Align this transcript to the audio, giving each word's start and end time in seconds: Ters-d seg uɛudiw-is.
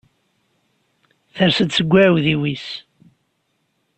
Ters-d 1.35 1.69
seg 1.77 1.91
uɛudiw-is. 1.97 2.67